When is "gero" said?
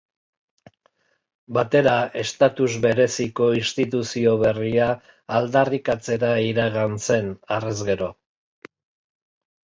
7.91-8.09